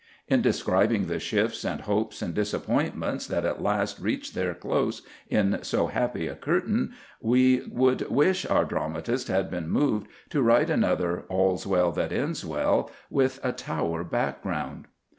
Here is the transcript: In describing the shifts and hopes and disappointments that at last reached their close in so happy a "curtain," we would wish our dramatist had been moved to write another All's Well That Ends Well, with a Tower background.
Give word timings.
In 0.27 0.41
describing 0.41 1.05
the 1.05 1.19
shifts 1.19 1.63
and 1.63 1.81
hopes 1.81 2.23
and 2.23 2.33
disappointments 2.33 3.27
that 3.27 3.45
at 3.45 3.61
last 3.61 3.99
reached 3.99 4.33
their 4.33 4.55
close 4.55 5.03
in 5.29 5.59
so 5.61 5.85
happy 5.85 6.27
a 6.27 6.33
"curtain," 6.33 6.93
we 7.21 7.67
would 7.69 8.09
wish 8.09 8.43
our 8.47 8.65
dramatist 8.65 9.27
had 9.27 9.51
been 9.51 9.69
moved 9.69 10.07
to 10.31 10.41
write 10.41 10.71
another 10.71 11.25
All's 11.29 11.67
Well 11.67 11.91
That 11.91 12.11
Ends 12.11 12.43
Well, 12.43 12.89
with 13.11 13.39
a 13.43 13.51
Tower 13.51 14.03
background. 14.03 14.87